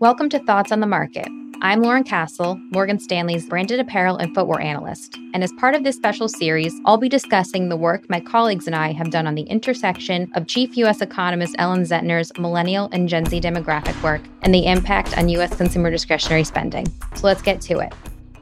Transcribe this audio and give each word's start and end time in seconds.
Welcome 0.00 0.30
to 0.30 0.38
Thoughts 0.38 0.72
on 0.72 0.80
the 0.80 0.86
Market. 0.86 1.28
I'm 1.60 1.82
Lauren 1.82 2.04
Castle, 2.04 2.58
Morgan 2.70 2.98
Stanley's 2.98 3.44
branded 3.44 3.80
apparel 3.80 4.16
and 4.16 4.34
footwear 4.34 4.58
analyst. 4.58 5.18
And 5.34 5.44
as 5.44 5.52
part 5.58 5.74
of 5.74 5.84
this 5.84 5.94
special 5.94 6.26
series, 6.26 6.72
I'll 6.86 6.96
be 6.96 7.10
discussing 7.10 7.68
the 7.68 7.76
work 7.76 8.08
my 8.08 8.18
colleagues 8.18 8.66
and 8.66 8.74
I 8.74 8.92
have 8.92 9.10
done 9.10 9.26
on 9.26 9.34
the 9.34 9.42
intersection 9.42 10.32
of 10.34 10.46
Chief 10.46 10.74
U.S. 10.78 11.02
economist 11.02 11.54
Ellen 11.58 11.82
Zentner's 11.82 12.32
millennial 12.38 12.88
and 12.92 13.10
Gen 13.10 13.26
Z 13.26 13.42
demographic 13.42 14.02
work 14.02 14.22
and 14.40 14.54
the 14.54 14.64
impact 14.64 15.18
on 15.18 15.28
U.S. 15.28 15.54
consumer 15.54 15.90
discretionary 15.90 16.44
spending. 16.44 16.86
So 17.16 17.26
let's 17.26 17.42
get 17.42 17.60
to 17.60 17.80
it. 17.80 17.92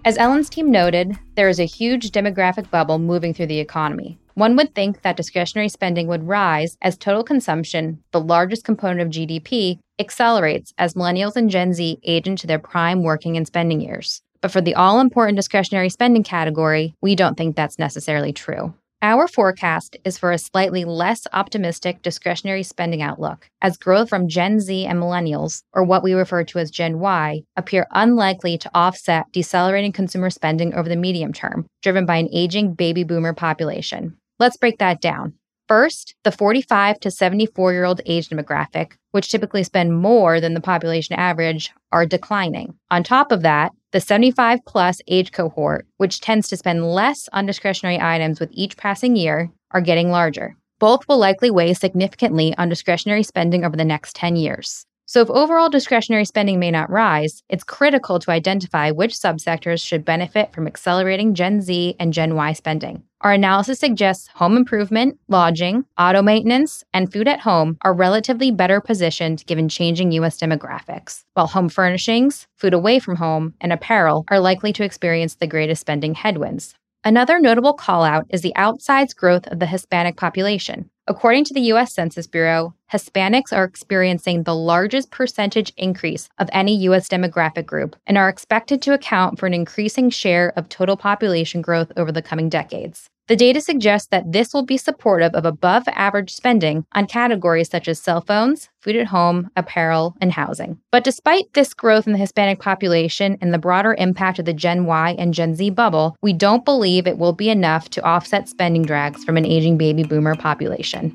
As 0.05 0.17
Ellen's 0.17 0.49
team 0.49 0.71
noted, 0.71 1.19
there 1.35 1.49
is 1.49 1.59
a 1.59 1.65
huge 1.65 2.13
demographic 2.13 2.71
bubble 2.71 3.01
moving 3.01 3.35
through 3.35 3.49
the 3.49 3.59
economy. 3.59 4.17
One 4.35 4.55
would 4.55 4.77
think 4.77 5.03
that 5.03 5.17
discretionary 5.17 5.71
spending 5.71 6.07
would 6.07 6.29
rise 6.29 6.77
as 6.83 6.97
total 6.97 7.25
consumption, 7.25 8.01
the 8.13 8.21
largest 8.21 8.63
component 8.63 9.01
of 9.01 9.09
GDP, 9.09 9.81
accelerates 9.99 10.73
as 10.79 10.95
millennials 10.95 11.37
and 11.37 11.51
Gen 11.51 11.73
Z 11.73 11.98
age 12.02 12.27
into 12.27 12.47
their 12.47 12.59
prime 12.59 13.02
working 13.02 13.37
and 13.37 13.47
spending 13.47 13.80
years. 13.80 14.23
But 14.41 14.52
for 14.52 14.61
the 14.61 14.74
all 14.74 15.01
important 15.01 15.37
discretionary 15.37 15.88
spending 15.88 16.23
category, 16.23 16.95
we 17.02 17.16
don't 17.16 17.37
think 17.37 17.57
that's 17.57 17.79
necessarily 17.79 18.33
true. 18.33 18.74
Our 19.01 19.29
forecast 19.29 19.97
is 20.05 20.19
for 20.19 20.33
a 20.33 20.38
slightly 20.38 20.84
less 20.84 21.24
optimistic 21.33 22.02
discretionary 22.02 22.65
spending 22.65 23.01
outlook, 23.01 23.48
as 23.62 23.77
growth 23.77 24.09
from 24.09 24.27
Gen 24.27 24.59
Z 24.59 24.87
and 24.87 24.98
millennials, 24.98 25.62
or 25.73 25.84
what 25.84 26.02
we 26.02 26.15
refer 26.15 26.43
to 26.43 26.59
as 26.59 26.73
Gen 26.73 26.99
Y, 26.99 27.43
appear 27.57 27.87
unlikely 27.93 28.59
to 28.59 28.71
offset 28.74 29.27
decelerating 29.30 29.93
consumer 29.93 30.30
spending 30.30 30.74
over 30.74 30.88
the 30.88 30.96
medium 30.96 31.33
term, 31.33 31.66
driven 31.80 32.07
by 32.07 32.16
an 32.16 32.29
aging 32.33 32.74
baby 32.74 33.05
boomer 33.05 33.33
population. 33.33 34.16
Let's 34.41 34.57
break 34.57 34.79
that 34.79 35.01
down. 35.01 35.35
First, 35.69 36.15
the 36.25 36.33
45 36.33 36.99
to 37.01 37.11
74 37.11 37.73
year 37.75 37.85
old 37.85 38.01
age 38.07 38.31
demographic, 38.31 38.93
which 39.11 39.31
typically 39.31 39.63
spend 39.63 40.01
more 40.01 40.41
than 40.41 40.55
the 40.55 40.63
population 40.63 41.15
average, 41.17 41.71
are 41.93 42.07
declining. 42.07 42.75
On 42.91 43.05
top 43.05 43.30
of 43.30 43.43
that, 43.43 43.73
the 43.93 44.01
75 44.01 44.60
plus 44.66 45.02
age 45.09 45.30
cohort, 45.30 45.87
which 45.99 46.23
tends 46.23 46.49
to 46.49 46.57
spend 46.57 46.91
less 46.91 47.29
on 47.35 47.45
discretionary 47.45 48.01
items 48.01 48.41
with 48.41 48.49
each 48.52 48.79
passing 48.79 49.15
year, 49.15 49.51
are 49.71 49.83
getting 49.83 50.10
larger. 50.10 50.57
Both 50.79 51.07
will 51.07 51.19
likely 51.19 51.51
weigh 51.51 51.75
significantly 51.75 52.55
on 52.57 52.71
discretionary 52.71 53.23
spending 53.23 53.63
over 53.63 53.77
the 53.77 53.85
next 53.85 54.16
10 54.16 54.37
years. 54.37 54.87
So, 55.05 55.21
if 55.21 55.30
overall 55.30 55.69
discretionary 55.69 56.25
spending 56.25 56.59
may 56.59 56.71
not 56.71 56.91
rise, 56.91 57.43
it's 57.49 57.65
critical 57.65 58.19
to 58.21 58.30
identify 58.30 58.91
which 58.91 59.15
subsectors 59.15 59.87
should 59.87 60.05
benefit 60.05 60.53
from 60.55 60.66
accelerating 60.66 61.35
Gen 61.35 61.60
Z 61.60 61.97
and 61.99 62.13
Gen 62.13 62.35
Y 62.35 62.53
spending. 62.53 63.03
Our 63.21 63.33
analysis 63.33 63.80
suggests 63.80 64.28
home 64.28 64.56
improvement, 64.56 65.19
lodging, 65.27 65.84
auto 65.99 66.22
maintenance, 66.22 66.84
and 66.94 67.12
food 67.12 67.27
at 67.27 67.41
home 67.41 67.77
are 67.83 67.93
relatively 67.93 68.53
better 68.53 68.81
positioned 68.81 69.44
given 69.47 69.69
changing 69.69 70.12
U.S. 70.12 70.38
demographics, 70.38 71.25
while 71.34 71.49
home 71.49 71.69
furnishings, 71.69 72.47
food 72.55 72.75
away 72.75 73.00
from 73.00 73.16
home, 73.16 73.55
and 73.60 73.72
apparel 73.72 74.25
are 74.28 74.38
likely 74.38 74.72
to 74.75 74.84
experience 74.84 75.34
the 75.34 75.49
greatest 75.49 75.81
spending 75.81 76.15
headwinds. 76.15 76.77
Another 77.03 77.41
notable 77.41 77.75
call 77.75 78.05
out 78.05 78.27
is 78.31 78.43
the 78.43 78.53
outsized 78.56 79.16
growth 79.16 79.49
of 79.49 79.59
the 79.59 79.66
Hispanic 79.66 80.16
population. 80.16 80.88
According 81.10 81.44
to 81.44 81.54
the 81.54 81.62
U.S. 81.72 81.94
Census 81.94 82.26
Bureau, 82.26 82.75
Hispanics 82.92 83.50
are 83.50 83.64
experiencing 83.64 84.42
the 84.42 84.54
largest 84.54 85.10
percentage 85.10 85.72
increase 85.78 86.28
of 86.38 86.50
any 86.53 86.76
U.S. 86.81 87.09
demographic 87.09 87.64
group 87.64 87.97
and 88.06 88.19
are 88.19 88.28
expected 88.28 88.82
to 88.82 88.92
account 88.92 89.38
for 89.38 89.47
an 89.47 89.54
increasing 89.54 90.10
share 90.10 90.53
of 90.54 90.69
total 90.69 90.98
population 90.98 91.62
growth 91.62 91.91
over 91.97 92.12
the 92.12 92.20
coming 92.20 92.50
decades. 92.50 93.09
The 93.28 93.37
data 93.37 93.60
suggests 93.60 94.09
that 94.09 94.32
this 94.32 94.54
will 94.54 94.65
be 94.65 94.78
supportive 94.78 95.34
of 95.34 95.44
above 95.44 95.87
average 95.88 96.32
spending 96.32 96.87
on 96.93 97.06
categories 97.06 97.69
such 97.69 97.87
as 97.87 98.00
cell 98.00 98.22
phones, 98.22 98.70
food 98.81 98.97
at 98.97 99.06
home, 99.06 99.50
apparel, 99.54 100.16
and 100.22 100.32
housing. 100.32 100.81
But 100.91 101.04
despite 101.04 101.53
this 101.53 101.75
growth 101.75 102.06
in 102.06 102.15
the 102.15 102.19
Hispanic 102.19 102.59
population 102.59 103.37
and 103.43 103.53
the 103.53 103.59
broader 103.59 103.94
impact 103.98 104.38
of 104.38 104.47
the 104.47 104.54
Gen 104.54 104.87
Y 104.87 105.15
and 105.19 105.34
Gen 105.34 105.54
Z 105.54 105.69
bubble, 105.70 106.16
we 106.22 106.32
don't 106.32 106.64
believe 106.64 107.06
it 107.06 107.19
will 107.19 107.34
be 107.34 107.50
enough 107.50 107.91
to 107.91 108.03
offset 108.03 108.48
spending 108.48 108.86
drags 108.86 109.22
from 109.25 109.36
an 109.36 109.44
aging 109.44 109.76
baby 109.76 110.04
boomer 110.04 110.34
population. 110.34 111.10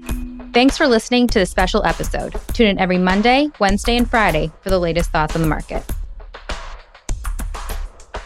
Thanks 0.54 0.78
for 0.78 0.86
listening 0.86 1.26
to 1.30 1.40
this 1.40 1.50
special 1.50 1.84
episode. 1.84 2.40
Tune 2.54 2.68
in 2.68 2.80
every 2.80 3.00
Monday, 3.00 3.50
Wednesday, 3.60 3.98
and 3.98 4.08
Friday 4.08 4.52
for 4.62 4.70
the 4.70 4.78
latest 4.78 5.10
thoughts 5.10 5.36
on 5.36 5.42
the 5.42 5.48
market. 5.48 5.84